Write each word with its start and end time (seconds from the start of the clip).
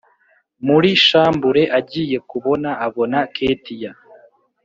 muri 0.67 0.89
shambure 1.05 1.63
agiye 1.79 2.17
kubona 2.29 2.69
abona 2.85 3.17
ketiya 3.35 3.91